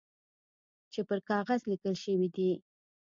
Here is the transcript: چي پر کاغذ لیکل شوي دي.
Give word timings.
چي 0.91 1.01
پر 1.07 1.19
کاغذ 1.29 1.59
لیکل 1.71 1.93
شوي 2.03 2.27
دي. 2.35 2.51